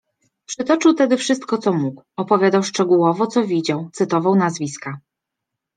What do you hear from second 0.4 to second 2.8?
Przytoczył tedy wszystko, co mógł, opowiadał